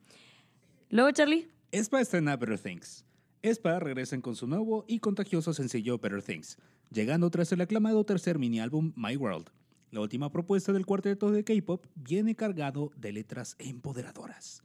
Luego, 0.93 1.09
Charlie. 1.11 1.47
Espa 1.71 2.01
estrena 2.01 2.35
Better 2.35 2.59
Things. 2.59 3.05
Espa 3.41 3.79
regresan 3.79 4.19
con 4.19 4.35
su 4.35 4.45
nuevo 4.45 4.83
y 4.89 4.99
contagioso 4.99 5.53
sencillo 5.53 5.97
Better 5.97 6.21
Things, 6.21 6.57
llegando 6.89 7.29
tras 7.29 7.49
el 7.53 7.61
aclamado 7.61 8.03
tercer 8.03 8.37
mini 8.37 8.59
álbum 8.59 8.91
My 8.97 9.15
World. 9.15 9.51
La 9.91 10.01
última 10.01 10.29
propuesta 10.33 10.73
del 10.73 10.85
cuarteto 10.85 11.31
de 11.31 11.45
K-pop 11.45 11.85
viene 11.95 12.35
cargado 12.35 12.91
de 12.97 13.13
letras 13.13 13.55
empoderadoras. 13.57 14.63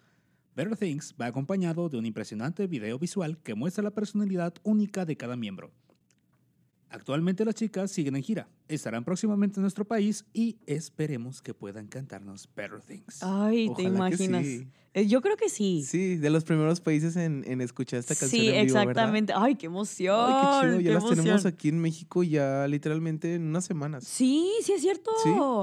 Better 0.56 0.76
Things 0.76 1.14
va 1.14 1.26
acompañado 1.26 1.88
de 1.88 1.97
un 1.97 2.06
impresionante 2.06 2.66
video 2.66 2.99
visual 2.99 3.38
que 3.45 3.54
muestra 3.54 3.85
la 3.85 3.92
personalidad 3.92 4.52
única 4.64 5.04
de 5.04 5.16
cada 5.16 5.37
miembro. 5.37 5.71
Actualmente 6.88 7.45
las 7.45 7.55
chicas 7.57 7.90
siguen 7.90 8.14
en 8.16 8.23
gira, 8.23 8.49
estarán 8.69 9.05
próximamente 9.05 9.59
en 9.59 9.62
nuestro 9.62 9.85
país 9.85 10.25
y 10.33 10.57
esperemos 10.66 11.43
que 11.43 11.52
puedan 11.52 11.88
cantarnos 11.88 12.49
Better 12.55 12.81
Things. 12.81 13.23
Ay, 13.23 13.69
Ojalá 13.69 13.76
¿te 13.76 13.83
imaginas? 13.95 14.45
sí. 14.47 14.69
Eh, 14.95 15.07
Yo 15.09 15.21
creo 15.21 15.37
que 15.37 15.50
sí. 15.50 15.83
Sí, 15.87 16.16
de 16.16 16.31
los 16.31 16.45
primeros 16.45 16.81
países 16.81 17.16
en, 17.16 17.45
en 17.47 17.61
escuchar 17.61 17.99
esta 17.99 18.14
canción 18.14 18.40
Sí, 18.40 18.49
en 18.49 18.66
vivo, 18.66 18.78
¿verdad? 18.78 18.83
exactamente. 18.93 19.33
Ay, 19.37 19.57
qué 19.57 19.66
emoción. 19.66 20.16
Ay, 20.26 20.61
qué 20.62 20.66
chido. 20.69 20.81
Ya 20.81 20.88
qué 20.88 20.95
las 20.95 21.05
tenemos 21.11 21.45
aquí 21.45 21.69
en 21.69 21.78
México 21.81 22.23
ya 22.23 22.66
literalmente 22.66 23.35
en 23.35 23.43
unas 23.43 23.66
semanas. 23.66 24.05
Sí, 24.05 24.50
sí 24.62 24.73
es 24.73 24.81
cierto. 24.81 25.11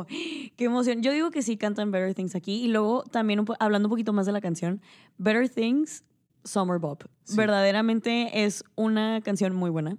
Qué 0.55 0.65
emoción. 0.65 1.01
Yo 1.01 1.11
digo 1.11 1.31
que 1.31 1.41
sí 1.41 1.57
cantan 1.57 1.89
Better 1.89 2.13
Things 2.13 2.35
aquí. 2.35 2.63
Y 2.63 2.67
luego 2.67 3.03
también 3.05 3.39
un 3.39 3.47
hablando 3.59 3.87
un 3.87 3.91
poquito 3.91 4.13
más 4.13 4.27
de 4.27 4.33
la 4.33 4.41
canción, 4.41 4.81
Better 5.17 5.49
Things, 5.49 6.03
Summer 6.43 6.77
Bob. 6.77 7.09
Sí. 7.23 7.35
Verdaderamente 7.35 8.43
es 8.45 8.63
una 8.75 9.21
canción 9.21 9.55
muy 9.55 9.71
buena. 9.71 9.97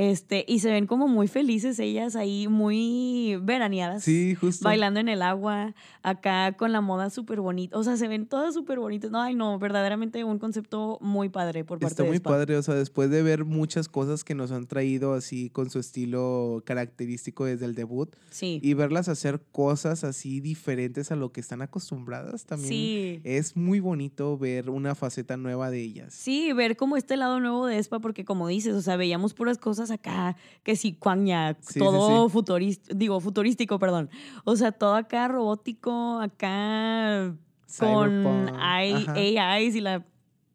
Este, 0.00 0.44
y 0.46 0.60
se 0.60 0.70
ven 0.70 0.86
como 0.86 1.08
muy 1.08 1.26
felices 1.26 1.76
ellas 1.80 2.14
ahí, 2.14 2.46
muy 2.46 3.36
veraneadas. 3.42 4.04
Sí, 4.04 4.36
justo. 4.36 4.62
Bailando 4.64 5.00
en 5.00 5.08
el 5.08 5.22
agua, 5.22 5.74
acá 6.04 6.52
con 6.56 6.70
la 6.70 6.80
moda 6.80 7.10
súper 7.10 7.40
bonita. 7.40 7.76
O 7.76 7.82
sea, 7.82 7.96
se 7.96 8.06
ven 8.06 8.26
todas 8.26 8.54
súper 8.54 8.78
bonitas. 8.78 9.10
No, 9.10 9.20
ay, 9.20 9.34
no, 9.34 9.58
verdaderamente 9.58 10.22
un 10.22 10.38
concepto 10.38 10.98
muy 11.00 11.30
padre 11.30 11.64
por 11.64 11.80
parte 11.80 11.92
Está 11.92 12.02
de 12.04 12.10
muy 12.10 12.18
Spa. 12.18 12.30
padre, 12.30 12.56
o 12.56 12.62
sea, 12.62 12.74
después 12.74 13.10
de 13.10 13.24
ver 13.24 13.44
muchas 13.44 13.88
cosas 13.88 14.22
que 14.22 14.36
nos 14.36 14.52
han 14.52 14.68
traído 14.68 15.14
así 15.14 15.50
con 15.50 15.68
su 15.68 15.80
estilo 15.80 16.62
característico 16.64 17.44
desde 17.44 17.64
el 17.64 17.74
debut 17.74 18.14
Sí. 18.30 18.60
y 18.62 18.74
verlas 18.74 19.08
hacer 19.08 19.40
cosas 19.50 20.04
así 20.04 20.38
diferentes 20.40 21.10
a 21.10 21.16
lo 21.16 21.32
que 21.32 21.40
están 21.40 21.60
acostumbradas 21.60 22.44
también 22.44 22.68
Sí. 22.70 23.20
es 23.24 23.56
muy 23.56 23.80
bonito 23.80 24.38
ver 24.38 24.70
una 24.70 24.94
faceta 24.94 25.36
nueva 25.36 25.72
de 25.72 25.80
ellas. 25.82 26.14
Sí, 26.14 26.52
ver 26.52 26.76
como 26.76 26.96
este 26.96 27.16
lado 27.16 27.40
nuevo 27.40 27.66
de 27.66 27.78
Espa, 27.78 27.98
porque 27.98 28.24
como 28.24 28.46
dices, 28.46 28.74
o 28.74 28.80
sea, 28.82 28.96
veíamos 28.96 29.34
puras 29.34 29.58
cosas 29.58 29.87
acá, 29.90 30.36
que 30.62 30.76
sí, 30.76 30.92
cuaña, 30.94 31.56
Sí, 31.60 31.78
todo 31.78 32.28
sí. 32.28 32.32
futurista, 32.32 32.94
digo, 32.94 33.20
futurístico, 33.20 33.78
perdón. 33.78 34.10
O 34.44 34.56
sea, 34.56 34.72
todo 34.72 34.94
acá 34.94 35.28
robótico, 35.28 36.20
acá 36.20 37.34
con 37.78 38.50
AI. 38.58 39.36
AIs 39.38 39.74
y 39.74 39.80
la 39.80 40.04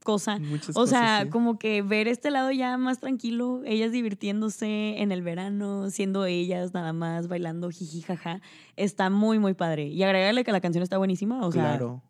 cosa. 0.03 0.37
Muchas 0.39 0.75
O 0.75 0.85
sea, 0.85 1.19
cosas, 1.19 1.25
como 1.31 1.57
que 1.57 1.81
ver 1.81 2.07
este 2.07 2.29
lado 2.31 2.51
ya 2.51 2.77
más 2.77 2.99
tranquilo, 2.99 3.61
ellas 3.65 3.91
divirtiéndose 3.91 5.01
en 5.01 5.11
el 5.11 5.21
verano, 5.21 5.89
siendo 5.89 6.25
ellas 6.25 6.73
nada 6.73 6.93
más, 6.93 7.27
bailando 7.27 7.69
jiji 7.69 8.01
jaja, 8.01 8.41
está 8.75 9.09
muy, 9.09 9.39
muy 9.39 9.53
padre. 9.53 9.87
Y 9.87 10.03
agregarle 10.03 10.43
que 10.43 10.51
la 10.51 10.61
canción 10.61 10.83
está 10.83 10.97
buenísima, 10.97 11.45
o 11.45 11.51
sea, 11.51 11.63
claro. 11.63 12.01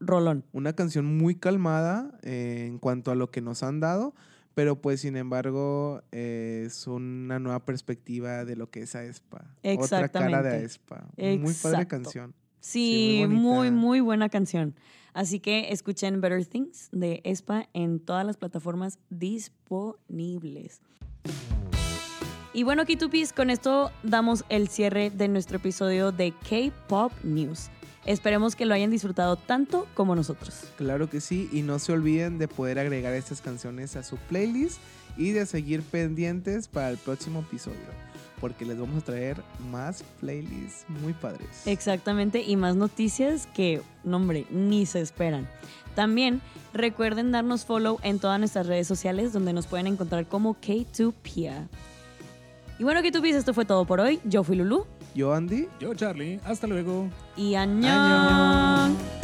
rolón. 0.00 0.44
Una 0.52 0.72
canción 0.72 1.16
muy 1.18 1.36
calmada 1.36 2.10
eh, 2.22 2.64
en 2.66 2.78
cuanto 2.78 3.10
a 3.10 3.14
lo 3.14 3.30
que 3.30 3.40
nos 3.40 3.62
han 3.62 3.80
dado, 3.80 4.14
pero 4.56 4.80
pues 4.80 5.02
sin 5.02 5.18
embargo 5.18 6.02
eh, 6.12 6.64
es 6.66 6.86
una 6.86 7.38
nueva 7.38 7.66
perspectiva 7.66 8.46
de 8.46 8.56
lo 8.56 8.70
que 8.70 8.80
es 8.80 8.96
Aespa. 8.96 9.44
Otra 9.78 10.08
cara 10.08 10.42
de 10.42 10.64
Exactamente. 10.64 11.02
Aespa. 11.02 11.08
Muy 11.18 11.36
padre 11.36 11.82
Exacto. 11.82 11.88
canción. 11.88 12.34
Sí, 12.58 13.18
Sí, 13.20 13.26
muy 13.26 13.36
muy, 13.36 13.70
muy 13.70 14.00
buena 14.00 14.30
canción. 14.30 14.74
Así 15.12 15.40
que 15.40 15.72
escuchen 15.72 16.22
Better 16.22 16.46
Things 16.46 16.88
de 16.90 17.20
Espa 17.24 17.68
en 17.74 18.00
todas 18.00 18.24
las 18.24 18.38
plataformas 18.38 18.98
disponibles. 19.10 20.80
Y 22.54 22.62
bueno, 22.62 22.86
Kitupis, 22.86 23.34
con 23.34 23.50
esto 23.50 23.90
damos 24.02 24.46
el 24.48 24.68
cierre 24.68 25.10
de 25.10 25.28
nuestro 25.28 25.58
episodio 25.58 26.12
de 26.12 26.32
K-Pop 26.32 27.12
News. 27.22 27.68
Esperemos 28.06 28.54
que 28.54 28.66
lo 28.66 28.74
hayan 28.74 28.90
disfrutado 28.90 29.34
tanto 29.34 29.88
como 29.94 30.14
nosotros. 30.14 30.64
Claro 30.78 31.10
que 31.10 31.20
sí, 31.20 31.48
y 31.52 31.62
no 31.62 31.80
se 31.80 31.92
olviden 31.92 32.38
de 32.38 32.46
poder 32.46 32.78
agregar 32.78 33.12
estas 33.14 33.40
canciones 33.40 33.96
a 33.96 34.04
su 34.04 34.16
playlist 34.16 34.78
y 35.16 35.32
de 35.32 35.44
seguir 35.44 35.82
pendientes 35.82 36.68
para 36.68 36.90
el 36.90 36.98
próximo 36.98 37.40
episodio, 37.40 37.80
porque 38.40 38.64
les 38.64 38.78
vamos 38.78 39.02
a 39.02 39.04
traer 39.04 39.42
más 39.72 40.04
playlists 40.20 40.88
muy 41.02 41.14
padres. 41.14 41.66
Exactamente, 41.66 42.42
y 42.42 42.54
más 42.54 42.76
noticias 42.76 43.48
que, 43.48 43.82
no 44.04 44.18
hombre, 44.18 44.46
ni 44.50 44.86
se 44.86 45.00
esperan. 45.00 45.48
También 45.96 46.40
recuerden 46.74 47.32
darnos 47.32 47.64
follow 47.64 47.98
en 48.04 48.20
todas 48.20 48.38
nuestras 48.38 48.68
redes 48.68 48.86
sociales 48.86 49.32
donde 49.32 49.52
nos 49.52 49.66
pueden 49.66 49.88
encontrar 49.88 50.26
como 50.26 50.54
K2Pia. 50.60 51.66
Y 52.78 52.84
bueno, 52.84 53.00
K2Pis, 53.00 53.34
esto 53.34 53.52
fue 53.52 53.64
todo 53.64 53.84
por 53.84 53.98
hoy. 53.98 54.20
Yo 54.24 54.44
fui 54.44 54.54
Lulu 54.54 54.86
Yo, 55.16 55.32
Andy, 55.32 55.66
Yo, 55.80 55.94
Charlie. 55.94 56.38
Hasta 56.44 56.66
luego. 56.66 57.08
y 57.38 57.54
añón. 57.54 57.86
Añón. 57.90 59.15